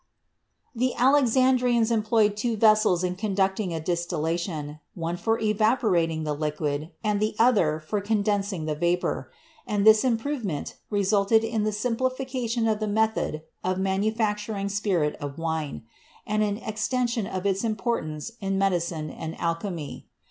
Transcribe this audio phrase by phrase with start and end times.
[0.73, 7.19] The Alexandrians employed two vessels in conducting a distillation, one for evaporating the liquid and
[7.19, 9.31] the other for condensing the vapor,
[9.67, 15.83] and this improvement resulted in the simplification of the method of manufacturing spirit of wine,
[16.25, 20.07] and an extension of its importance in medicine and alchemy.